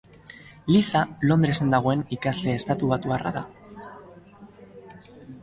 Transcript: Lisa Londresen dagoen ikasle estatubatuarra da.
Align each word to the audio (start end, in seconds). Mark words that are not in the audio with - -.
Lisa 0.75 1.01
Londresen 1.31 1.69
dagoen 1.73 2.01
ikasle 2.17 2.57
estatubatuarra 2.61 3.35
da. 3.37 3.45